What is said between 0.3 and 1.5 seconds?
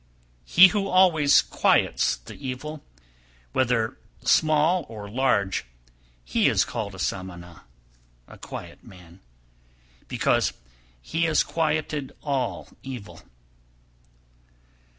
265. He who always